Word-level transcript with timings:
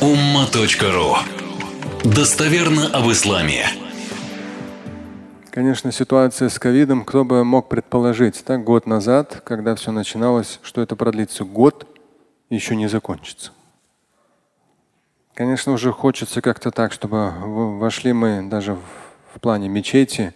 umma.ru 0.00 1.16
Достоверно 2.04 2.88
об 2.88 3.10
исламе. 3.10 3.64
Конечно, 5.50 5.90
ситуация 5.90 6.50
с 6.50 6.58
ковидом, 6.58 7.02
кто 7.02 7.24
бы 7.24 7.42
мог 7.44 7.70
предположить, 7.70 8.44
так, 8.44 8.62
год 8.62 8.86
назад, 8.86 9.40
когда 9.42 9.74
все 9.74 9.92
начиналось, 9.92 10.60
что 10.62 10.82
это 10.82 10.96
продлится 10.96 11.44
год, 11.44 11.86
еще 12.50 12.76
не 12.76 12.88
закончится. 12.88 13.52
Конечно, 15.32 15.72
уже 15.72 15.92
хочется 15.92 16.42
как-то 16.42 16.70
так, 16.70 16.92
чтобы 16.92 17.30
вошли 17.78 18.12
мы 18.12 18.46
даже 18.50 18.74
в, 18.74 19.40
плане 19.40 19.70
мечети 19.70 20.34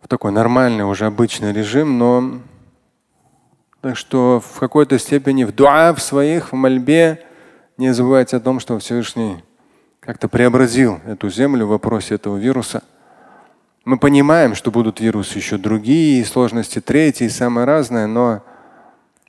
в 0.00 0.08
такой 0.08 0.32
нормальный, 0.32 0.84
уже 0.84 1.06
обычный 1.06 1.52
режим, 1.52 1.96
но 1.96 2.40
так 3.82 3.96
что 3.96 4.40
в 4.40 4.58
какой-то 4.58 4.98
степени 4.98 5.44
в 5.44 5.54
дуа, 5.54 5.94
в 5.94 6.02
своих, 6.02 6.50
в 6.50 6.56
мольбе 6.56 7.24
не 7.76 7.92
забывайте 7.94 8.36
о 8.36 8.40
том, 8.40 8.60
что 8.60 8.78
Всевышний 8.78 9.42
как-то 10.00 10.28
преобразил 10.28 11.00
эту 11.06 11.30
землю 11.30 11.66
в 11.66 11.70
вопросе 11.70 12.16
этого 12.16 12.36
вируса. 12.36 12.82
Мы 13.84 13.98
понимаем, 13.98 14.54
что 14.54 14.70
будут 14.70 15.00
вирусы 15.00 15.38
еще 15.38 15.58
другие, 15.58 16.24
сложности 16.24 16.80
третьи, 16.80 17.28
самое 17.28 17.66
разное, 17.66 18.06
но, 18.06 18.42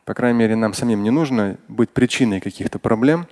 по 0.06 0.14
крайней 0.14 0.40
мере, 0.40 0.56
нам 0.56 0.74
самим 0.74 1.04
не 1.04 1.10
нужно 1.10 1.58
быть 1.68 1.90
причиной 1.90 2.40
каких-то 2.40 2.80
проблем. 2.80 3.28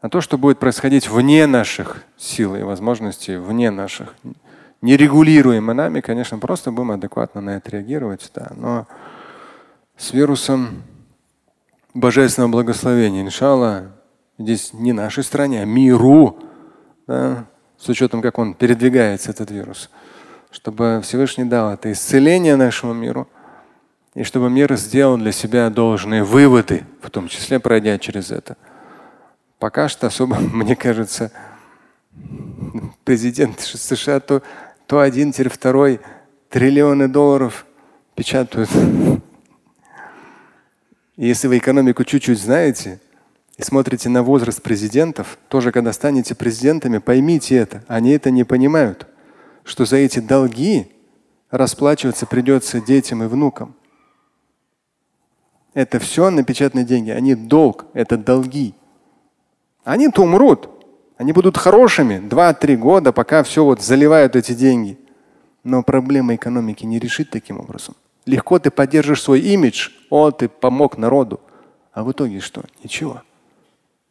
А 0.00 0.08
то, 0.08 0.20
что 0.20 0.38
будет 0.38 0.58
происходить 0.58 1.08
вне 1.08 1.46
наших 1.46 2.04
сил 2.16 2.56
и 2.56 2.62
возможностей, 2.62 3.36
вне 3.36 3.70
наших, 3.70 4.14
нерегулируемо 4.80 5.74
нами, 5.74 6.00
конечно, 6.00 6.38
просто 6.38 6.70
будем 6.70 6.92
адекватно 6.92 7.42
на 7.42 7.50
это 7.50 7.70
реагировать. 7.70 8.30
Да. 8.34 8.50
Но 8.56 8.86
с 9.98 10.12
вирусом 10.12 10.82
божественного 11.92 12.50
благословения, 12.50 13.22
иншалла, 13.22 13.92
здесь 14.40 14.72
не 14.72 14.92
нашей 14.92 15.22
стране, 15.22 15.62
а 15.62 15.64
миру, 15.64 16.38
да, 17.06 17.46
с 17.78 17.88
учетом, 17.88 18.22
как 18.22 18.38
он 18.38 18.54
передвигается, 18.54 19.30
этот 19.30 19.50
вирус, 19.50 19.90
чтобы 20.50 21.00
Всевышний 21.02 21.44
дал 21.44 21.72
это 21.72 21.92
исцеление 21.92 22.56
нашему 22.56 22.94
миру, 22.94 23.28
и 24.14 24.22
чтобы 24.24 24.50
мир 24.50 24.74
сделал 24.76 25.16
для 25.16 25.32
себя 25.32 25.70
должные 25.70 26.24
выводы, 26.24 26.84
в 27.00 27.10
том 27.10 27.28
числе 27.28 27.60
пройдя 27.60 27.98
через 27.98 28.30
это. 28.30 28.56
Пока 29.58 29.88
что 29.88 30.06
особо, 30.06 30.36
мне 30.40 30.74
кажется, 30.74 31.32
президент 33.04 33.60
США 33.60 34.20
то, 34.20 34.42
то 34.86 35.00
один, 35.00 35.32
теперь 35.32 35.50
второй 35.50 36.00
триллионы 36.48 37.08
долларов 37.08 37.66
печатают 38.14 38.70
если 41.16 41.48
вы 41.48 41.58
экономику 41.58 42.02
чуть-чуть 42.04 42.40
знаете 42.40 43.00
и 43.56 43.62
смотрите 43.62 44.08
на 44.08 44.22
возраст 44.22 44.62
президентов, 44.62 45.38
тоже 45.48 45.72
когда 45.72 45.92
станете 45.92 46.34
президентами, 46.34 46.98
поймите 46.98 47.56
это. 47.56 47.84
Они 47.88 48.10
это 48.10 48.30
не 48.30 48.44
понимают, 48.44 49.06
что 49.64 49.84
за 49.84 49.96
эти 49.96 50.18
долги 50.18 50.90
расплачиваться 51.50 52.26
придется 52.26 52.80
детям 52.80 53.22
и 53.22 53.26
внукам. 53.26 53.74
Это 55.74 55.98
все 55.98 56.30
напечатанные 56.30 56.84
деньги. 56.84 57.10
Они 57.10 57.34
долг, 57.34 57.86
это 57.92 58.16
долги. 58.16 58.74
Они-то 59.84 60.22
умрут. 60.22 60.68
Они 61.16 61.32
будут 61.32 61.56
хорошими 61.56 62.14
2-3 62.14 62.76
года, 62.76 63.12
пока 63.12 63.42
все 63.42 63.64
вот 63.64 63.82
заливают 63.82 64.36
эти 64.36 64.52
деньги. 64.52 64.98
Но 65.62 65.82
проблема 65.82 66.34
экономики 66.34 66.86
не 66.86 66.98
решит 66.98 67.30
таким 67.30 67.60
образом. 67.60 67.94
Легко 68.24 68.58
ты 68.58 68.70
поддержишь 68.70 69.22
свой 69.22 69.40
имидж, 69.40 69.90
о, 70.08 70.30
ты 70.30 70.48
помог 70.48 70.96
народу. 70.96 71.40
А 71.92 72.04
в 72.04 72.12
итоге 72.12 72.40
что? 72.40 72.64
Ничего. 72.82 73.22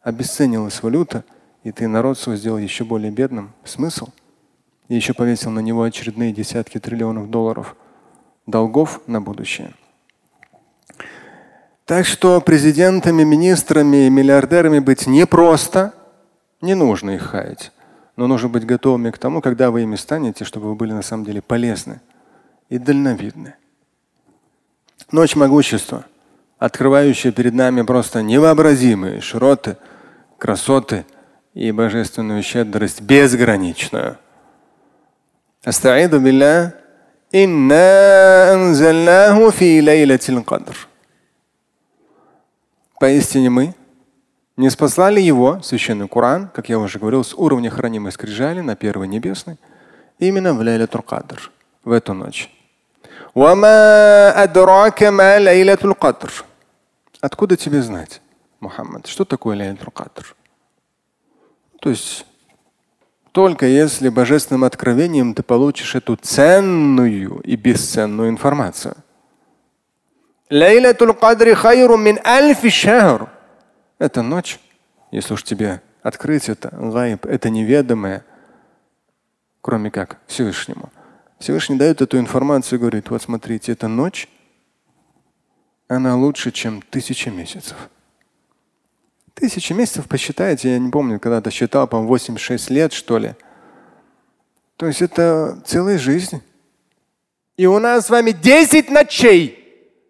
Обесценилась 0.02 0.82
валюта, 0.82 1.24
и 1.64 1.72
ты 1.72 1.88
народ 1.88 2.18
свой 2.18 2.38
сделал 2.38 2.58
еще 2.58 2.84
более 2.84 3.12
бедным. 3.12 3.54
Смысл? 3.64 4.10
И 4.88 4.96
еще 4.96 5.14
повесил 5.14 5.52
на 5.52 5.60
него 5.60 5.84
очередные 5.84 6.32
десятки 6.32 6.80
триллионов 6.80 7.30
долларов 7.30 7.76
долгов 8.46 9.02
на 9.08 9.22
будущее. 9.22 9.74
Так 11.86 12.06
что 12.06 12.40
президентами, 12.42 13.24
министрами 13.24 14.06
и 14.06 14.10
миллиардерами 14.10 14.80
быть 14.80 15.08
непросто. 15.08 15.94
Не 16.62 16.76
нужно 16.76 17.12
их 17.12 17.24
хаять. 17.24 17.72
Но 18.16 18.28
нужно 18.28 18.50
быть 18.50 18.66
готовыми 18.66 19.12
к 19.12 19.18
тому, 19.18 19.42
когда 19.42 19.72
вы 19.72 19.84
ими 19.84 19.96
станете, 19.96 20.46
чтобы 20.46 20.68
вы 20.68 20.76
были 20.76 20.94
на 20.94 21.02
самом 21.02 21.26
деле 21.26 21.42
полезны 21.42 22.02
и 22.70 22.78
дальновидны. 22.78 23.56
Ночь 25.12 25.36
могущества, 25.36 26.06
открывающая 26.60 27.32
перед 27.32 27.54
нами 27.54 27.82
просто 27.82 28.22
невообразимые 28.22 29.22
широты, 29.22 29.78
красоты 30.40 31.06
и 31.54 31.72
божественную 31.72 32.42
щедрость 32.42 33.02
безграничную. 33.02 34.18
Астаиду 35.64 36.20
билля 36.20 36.76
инна 37.32 38.54
анзальнаху 38.54 39.52
фи 39.52 39.82
лейлатил 39.82 40.44
кадр. 40.44 40.76
Поистине 43.00 43.50
мы 43.50 43.76
не 44.58 44.70
спаслали 44.70 45.22
его, 45.22 45.62
священный 45.62 46.10
Коран, 46.10 46.50
как 46.54 46.68
я 46.68 46.80
уже 46.80 47.00
говорил, 47.00 47.24
с 47.24 47.34
уровня 47.34 47.70
хранимой 47.70 48.12
скрижали 48.12 48.60
на 48.60 48.76
первой 48.76 49.08
небесной, 49.08 49.56
именно 50.18 50.54
в 50.54 50.60
Лейлатул 50.60 51.02
Кадр, 51.02 51.50
в 51.86 51.94
эту 51.94 52.14
ночь. 52.14 52.52
Откуда 57.22 57.56
тебе 57.56 57.82
знать, 57.82 58.22
Мухаммад, 58.60 59.08
что 59.08 59.26
такое 59.26 59.56
Лейлатул 59.58 59.92
Кадр? 59.92 60.36
То 61.80 61.90
есть 61.90 62.26
только 63.32 63.68
если 63.68 64.10
божественным 64.10 64.64
откровением 64.64 65.34
ты 65.34 65.44
получишь 65.44 65.96
эту 65.96 66.16
ценную 66.16 67.40
и 67.42 67.56
бесценную 67.56 68.30
информацию. 68.30 68.96
Лейлатул 70.50 71.14
Кадр 71.14 71.56
хайру 71.56 71.96
мин 71.98 72.20
альфи 72.26 72.70
шахр. 72.70 73.30
Это 74.00 74.22
ночь, 74.22 74.60
если 75.12 75.34
уж 75.34 75.44
тебе 75.44 75.82
открыть 76.02 76.50
это, 76.50 76.70
гайб, 76.70 77.26
это 77.26 77.50
неведомое, 77.50 78.26
кроме 79.62 79.92
как 79.92 80.18
Всевышнему. 80.28 80.90
Всевышний 81.38 81.78
дает 81.78 82.02
эту 82.02 82.18
информацию 82.18 82.78
и 82.78 82.82
говорит, 82.82 83.10
вот 83.10 83.22
смотрите, 83.22 83.72
эта 83.72 83.88
ночь, 83.88 84.28
она 85.88 86.16
лучше, 86.16 86.52
чем 86.52 86.82
тысяча 86.82 87.30
месяцев. 87.30 87.90
Тысяча 89.40 89.74
месяцев 89.74 90.06
посчитайте, 90.10 90.72
я 90.72 90.80
не 90.80 90.92
помню, 90.92 91.18
когда-то 91.18 91.50
считал, 91.50 91.88
по-моему, 91.88 92.10
86 92.10 92.70
лет, 92.72 92.92
что 92.92 93.18
ли. 93.18 93.36
То 94.76 94.86
есть 94.86 95.02
это 95.02 95.62
целая 95.66 95.98
жизнь. 95.98 96.42
И 97.56 97.66
у 97.66 97.80
нас 97.80 98.08
с 98.08 98.10
вами 98.10 98.32
10 98.32 98.90
ночей 98.90 99.56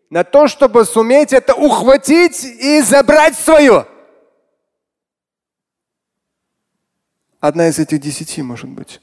на 0.10 0.24
то, 0.24 0.48
чтобы 0.48 0.84
суметь 0.84 1.32
это 1.32 1.54
ухватить 1.54 2.44
и 2.44 2.82
забрать 2.82 3.38
свое. 3.38 3.86
Одна 7.40 7.68
из 7.68 7.78
этих 7.78 8.02
десяти 8.02 8.42
может 8.42 8.70
быть. 8.70 9.00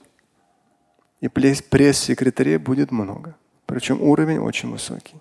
И 1.21 1.29
пресс-секретарей 1.29 2.57
будет 2.57 2.91
много. 2.91 3.37
Причем 3.65 4.03
уровень 4.03 4.39
очень 4.41 4.73
высокий. 4.73 5.21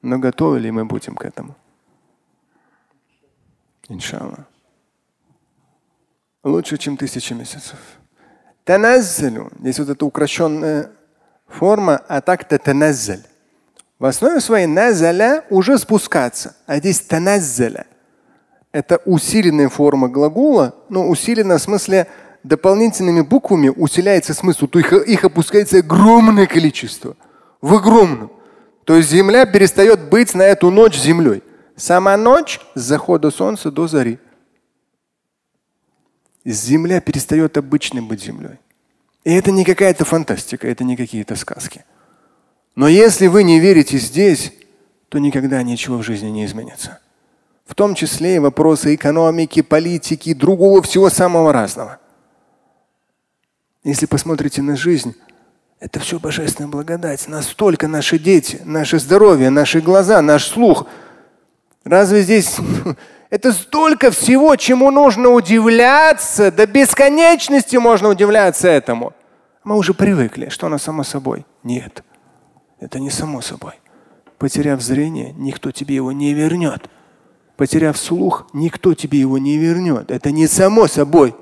Но 0.00 0.20
готовы 0.20 0.60
ли 0.60 0.70
мы 0.70 0.84
будем 0.84 1.16
к 1.16 1.24
этому? 1.24 1.56
Иншалла. 3.88 4.46
Лучше, 6.42 6.76
чем 6.78 6.96
тысячи 6.96 7.32
месяцев. 7.32 7.78
Таназзалю. 8.64 9.50
Здесь 9.60 9.78
вот 9.78 9.88
эта 9.88 10.04
укращенная 10.04 10.90
форма, 11.48 12.02
а 12.08 12.20
так-то 12.20 12.58
таназзаль. 12.58 13.22
В 13.98 14.04
основе 14.04 14.40
своей 14.40 14.66
назаля 14.66 15.44
уже 15.50 15.78
спускаться. 15.78 16.56
А 16.66 16.78
здесь 16.78 17.00
таназзаля. 17.00 17.86
Это 18.72 19.00
усиленная 19.06 19.68
форма 19.68 20.08
глагола, 20.08 20.74
но 20.88 21.08
усиленная 21.08 21.58
в 21.58 21.62
смысле 21.62 22.06
дополнительными 22.42 23.22
буквами 23.22 23.68
усиляется 23.68 24.34
смысл, 24.34 24.66
то 24.66 24.78
их, 24.78 24.92
их 24.92 25.24
опускается 25.24 25.78
огромное 25.78 26.46
количество. 26.46 27.16
В 27.60 27.74
огромном. 27.74 28.30
То 28.84 28.96
есть 28.96 29.10
земля 29.10 29.46
перестает 29.46 30.08
быть 30.08 30.34
на 30.34 30.42
эту 30.42 30.70
ночь 30.70 30.96
землей. 30.96 31.42
Сама 31.76 32.16
ночь 32.16 32.60
с 32.74 32.80
захода 32.80 33.30
солнца 33.30 33.70
до 33.70 33.86
зари. 33.86 34.18
Земля 36.44 37.00
перестает 37.00 37.58
обычной 37.58 38.00
быть 38.00 38.22
землей. 38.22 38.58
И 39.24 39.32
это 39.32 39.50
не 39.50 39.64
какая-то 39.64 40.04
фантастика, 40.04 40.66
это 40.68 40.84
не 40.84 40.96
какие-то 40.96 41.36
сказки. 41.36 41.84
Но 42.76 42.88
если 42.88 43.26
вы 43.26 43.42
не 43.42 43.60
верите 43.60 43.98
здесь, 43.98 44.52
то 45.08 45.18
никогда 45.18 45.62
ничего 45.62 45.98
в 45.98 46.02
жизни 46.02 46.28
не 46.28 46.44
изменится. 46.44 47.00
В 47.66 47.74
том 47.74 47.94
числе 47.94 48.36
и 48.36 48.38
вопросы 48.38 48.94
экономики, 48.94 49.60
политики, 49.60 50.34
другого 50.34 50.82
всего 50.82 51.10
самого 51.10 51.52
разного. 51.52 51.98
Если 53.82 54.06
посмотрите 54.06 54.62
на 54.62 54.76
жизнь, 54.76 55.14
это 55.80 56.00
все 56.00 56.18
божественная 56.18 56.70
благодать. 56.70 57.26
Настолько 57.28 57.88
наши 57.88 58.18
дети, 58.18 58.60
наше 58.64 58.98
здоровье, 58.98 59.50
наши 59.50 59.80
глаза, 59.80 60.22
наш 60.22 60.46
слух. 60.46 60.86
Разве 61.86 62.22
здесь 62.22 62.58
Это 63.30 63.52
столько 63.52 64.10
всего, 64.10 64.54
чему 64.56 64.90
нужно 64.90 65.30
удивляться, 65.30 66.52
до 66.52 66.66
бесконечности 66.66 67.76
можно 67.76 68.08
удивляться 68.08 68.68
этому. 68.68 69.12
Мы 69.64 69.76
уже 69.76 69.94
привыкли, 69.94 70.48
что 70.48 70.66
оно 70.66 70.78
само 70.78 71.02
собой. 71.02 71.44
Нет, 71.64 72.04
это 72.78 73.00
не 73.00 73.10
само 73.10 73.40
собой. 73.40 73.72
Потеряв 74.38 74.80
зрение, 74.80 75.32
никто 75.32 75.72
тебе 75.72 75.96
его 75.96 76.12
не 76.12 76.34
вернет. 76.34 76.88
Потеряв 77.56 77.96
слух, 77.96 78.48
никто 78.52 78.94
тебе 78.94 79.18
его 79.18 79.38
не 79.38 79.56
вернет. 79.56 80.10
Это 80.10 80.30
не 80.30 80.46
само 80.46 80.86
собой. 80.86 81.34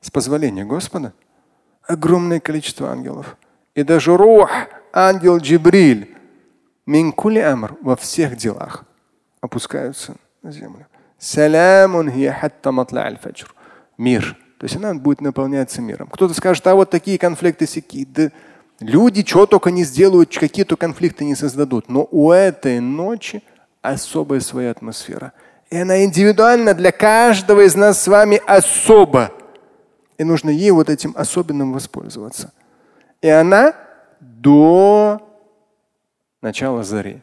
С 0.00 0.10
позволения 0.10 0.64
Господа 0.64 1.12
огромное 1.82 2.40
количество 2.40 2.90
ангелов. 2.90 3.36
И 3.76 3.82
даже 3.82 4.16
рух, 4.16 4.50
ангел 4.90 5.36
Джибриль, 5.36 6.16
минкули 6.86 7.40
амр 7.40 7.76
во 7.82 7.94
всех 7.94 8.36
делах 8.36 8.84
опускаются 9.42 10.16
на 10.42 10.50
землю. 10.50 10.86
Саламун 11.18 12.10
Мир. 13.98 14.36
То 14.58 14.64
есть 14.64 14.76
она 14.76 14.94
будет 14.94 15.20
наполняться 15.20 15.82
миром. 15.82 16.08
Кто-то 16.10 16.32
скажет, 16.32 16.66
а 16.66 16.74
вот 16.74 16.88
такие 16.88 17.18
конфликты 17.18 17.66
сяки. 17.66 18.06
Да 18.06 18.30
люди 18.80 19.22
что 19.26 19.44
только 19.44 19.70
не 19.70 19.84
сделают, 19.84 20.36
какие-то 20.36 20.76
конфликты 20.76 21.26
не 21.26 21.34
создадут. 21.34 21.90
Но 21.90 22.08
у 22.10 22.30
этой 22.30 22.80
ночи 22.80 23.42
особая 23.82 24.40
своя 24.40 24.70
атмосфера. 24.70 25.34
И 25.68 25.76
она 25.76 26.02
индивидуальна 26.02 26.72
для 26.72 26.92
каждого 26.92 27.60
из 27.60 27.74
нас 27.74 28.02
с 28.02 28.08
вами 28.08 28.40
особо. 28.46 29.32
И 30.16 30.24
нужно 30.24 30.48
ей 30.48 30.70
вот 30.70 30.88
этим 30.88 31.12
особенным 31.14 31.74
воспользоваться. 31.74 32.52
И 33.22 33.28
она 33.28 33.74
до 34.20 35.20
начала 36.42 36.82
зари. 36.82 37.22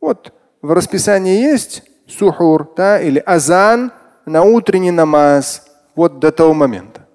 Вот 0.00 0.32
в 0.62 0.72
расписании 0.72 1.42
есть 1.42 1.82
сухур 2.06 2.72
да, 2.76 3.00
или 3.00 3.18
азан 3.18 3.92
на 4.26 4.42
утренний 4.42 4.90
намаз 4.90 5.66
вот 5.94 6.18
до 6.18 6.32
того 6.32 6.54
момента. 6.54 7.06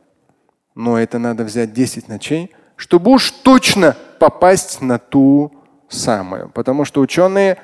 Но 0.75 0.98
это 1.00 1.19
надо 1.19 1.44
взять 1.44 1.74
10 1.74 2.07
ночей, 2.07 2.51
чтобы 2.75 3.12
уж 3.12 3.31
точно 3.31 3.98
попасть 4.19 4.81
на 4.81 5.00
ту 5.00 5.51
самую. 5.89 6.50
Потому 6.50 6.86
что 6.86 7.01
ученые 7.01 7.57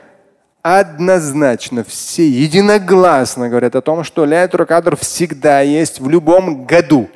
однозначно, 0.62 1.84
все 1.84 2.28
единогласно 2.28 3.50
говорят 3.50 3.76
о 3.76 3.82
том, 3.82 4.04
что 4.04 4.26
ляйтур 4.26 4.66
кадр 4.66 4.96
всегда 4.96 5.62
есть 5.62 6.00
в 6.00 6.10
любом 6.10 6.66
году. 6.66 7.08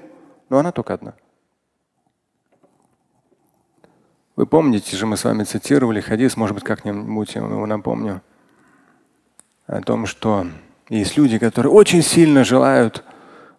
Но 0.49 0.59
она 0.59 0.71
только 0.71 0.93
одна. 0.93 1.13
Вы 4.39 4.45
помните 4.45 4.95
же, 4.95 5.05
мы 5.05 5.17
с 5.17 5.25
вами 5.25 5.43
цитировали 5.43 5.99
хадис, 5.99 6.37
может 6.37 6.55
быть, 6.55 6.63
как-нибудь 6.63 7.35
я 7.35 7.41
его 7.41 7.65
напомню, 7.65 8.21
о 9.67 9.81
том, 9.81 10.05
что 10.05 10.47
есть 10.87 11.17
люди, 11.17 11.37
которые 11.37 11.73
очень 11.73 12.01
сильно 12.01 12.45
желают 12.45 13.03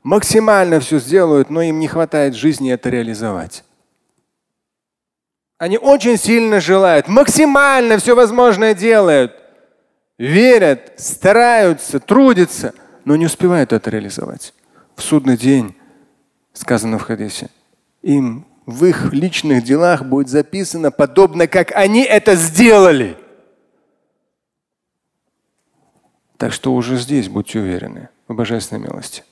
максимально 0.03 0.81
все 0.81 0.99
сделают, 0.99 1.51
но 1.51 1.61
им 1.61 1.81
не 1.81 1.87
хватает 1.87 2.35
жизни 2.35 2.73
это 2.73 2.89
реализовать. 2.89 3.63
Они 5.59 5.77
очень 5.77 6.17
сильно 6.17 6.61
желают, 6.61 7.09
максимально 7.09 7.99
все 7.99 8.17
возможное 8.17 8.73
делают, 8.73 9.35
верят, 10.17 10.95
стараются, 10.97 12.01
трудятся, 12.01 12.73
но 13.05 13.17
не 13.17 13.27
успевают 13.27 13.75
это 13.75 13.91
реализовать. 13.91 14.55
В 14.97 15.03
судный 15.03 15.37
день, 15.37 15.77
сказано 16.55 16.99
в 16.99 17.03
хадисе, 17.03 17.51
им 18.01 18.47
в 18.71 18.85
их 18.85 19.13
личных 19.13 19.65
делах 19.65 20.05
будет 20.05 20.29
записано 20.29 20.91
подобно, 20.91 21.47
как 21.47 21.73
они 21.73 22.03
это 22.03 22.35
сделали. 22.37 23.17
Так 26.37 26.53
что 26.53 26.73
уже 26.75 26.97
здесь 26.97 27.29
будьте 27.29 27.59
уверены 27.59 28.09
в 28.29 28.35
божественной 28.35 28.83
милости 28.83 29.25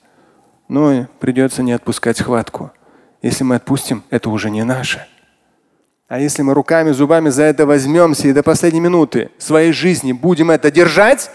но 0.69 1.07
придется 1.19 1.63
не 1.63 1.73
отпускать 1.73 2.17
схватку. 2.17 2.71
Если 3.21 3.43
мы 3.43 3.55
отпустим, 3.55 4.03
это 4.09 4.29
уже 4.29 4.49
не 4.49 4.63
наше. 4.63 5.05
А 6.07 6.19
если 6.19 6.41
мы 6.41 6.53
руками, 6.53 6.91
зубами 6.91 7.29
за 7.29 7.43
это 7.43 7.65
возьмемся 7.65 8.29
и 8.29 8.33
до 8.33 8.43
последней 8.43 8.79
минуты 8.79 9.31
своей 9.37 9.73
жизни 9.73 10.13
будем 10.13 10.49
это 10.49 10.71
держать, 10.71 11.29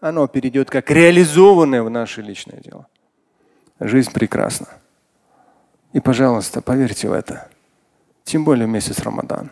оно 0.00 0.26
перейдет 0.26 0.68
как 0.68 0.90
реализованное 0.90 1.82
в 1.82 1.90
наше 1.90 2.22
личное 2.22 2.60
дело. 2.60 2.88
Жизнь 3.78 4.12
прекрасна. 4.12 4.66
И, 5.92 6.00
пожалуйста, 6.00 6.60
поверьте 6.60 7.08
в 7.08 7.12
это. 7.12 7.48
Тем 8.24 8.44
более 8.44 8.66
месяц 8.66 9.00
Рамадан. 9.00 9.50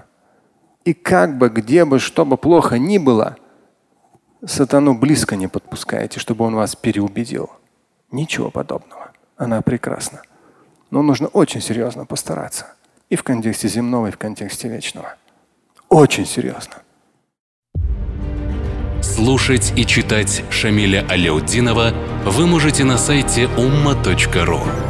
И 0.84 0.94
как 0.94 1.36
бы, 1.36 1.48
где 1.48 1.84
бы, 1.84 1.98
что 1.98 2.24
бы 2.24 2.36
плохо 2.36 2.78
ни 2.78 2.98
было, 2.98 3.36
сатану 4.44 4.98
близко 4.98 5.36
не 5.36 5.48
подпускайте, 5.48 6.18
чтобы 6.18 6.44
он 6.44 6.54
вас 6.54 6.76
переубедил. 6.76 7.50
Ничего 8.10 8.50
подобного 8.50 9.10
она 9.40 9.62
прекрасна. 9.62 10.22
Но 10.90 11.02
нужно 11.02 11.28
очень 11.28 11.62
серьезно 11.62 12.04
постараться. 12.04 12.66
И 13.08 13.16
в 13.16 13.22
контексте 13.22 13.68
земного, 13.68 14.08
и 14.08 14.10
в 14.10 14.18
контексте 14.18 14.68
вечного. 14.68 15.14
Очень 15.88 16.26
серьезно. 16.26 16.74
Слушать 19.02 19.72
и 19.76 19.86
читать 19.86 20.44
Шамиля 20.50 21.06
Аляутдинова 21.08 21.92
вы 22.26 22.46
можете 22.46 22.84
на 22.84 22.98
сайте 22.98 23.44
umma.ru. 23.44 24.89